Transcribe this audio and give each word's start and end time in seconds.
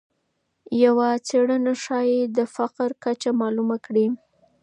یوه 0.83 1.09
څېړنه 1.27 1.73
ښایي 1.83 2.21
د 2.37 2.39
فقر 2.55 2.89
کچه 3.03 3.31
معلومه 3.41 3.77
کړي. 3.85 4.07